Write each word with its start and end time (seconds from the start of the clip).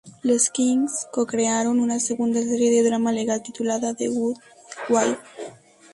Los 0.23 0.49
Kings 0.49 1.07
co-crearon 1.11 1.79
una 1.79 1.99
segunda 1.99 2.41
serie 2.41 2.71
de 2.71 2.89
drama 2.89 3.11
legal 3.11 3.43
titulada 3.43 3.93
"The 3.93 4.07
Good 4.07 4.37
Wife". 4.89 5.19